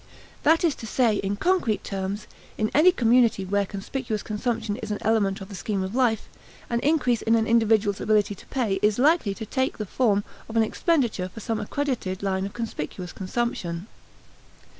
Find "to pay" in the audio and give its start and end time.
8.33-8.79